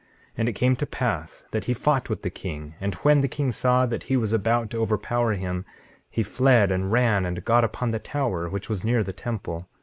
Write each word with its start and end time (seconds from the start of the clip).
19:5 0.31 0.31
And 0.39 0.49
it 0.49 0.53
came 0.53 0.75
to 0.77 0.85
pass 0.87 1.45
that 1.51 1.65
he 1.65 1.75
fought 1.75 2.09
with 2.09 2.23
the 2.23 2.31
king; 2.31 2.73
and 2.81 2.95
when 2.95 3.21
the 3.21 3.27
king 3.27 3.51
saw 3.51 3.85
that 3.85 4.01
he 4.09 4.17
was 4.17 4.33
about 4.33 4.71
to 4.71 4.79
overpower 4.79 5.33
him, 5.33 5.63
he 6.09 6.23
fled 6.23 6.71
and 6.71 6.91
ran 6.91 7.23
and 7.23 7.45
got 7.45 7.63
upon 7.63 7.91
the 7.91 7.99
tower 7.99 8.49
which 8.49 8.67
was 8.67 8.83
near 8.83 9.03
the 9.03 9.13
temple. 9.13 9.69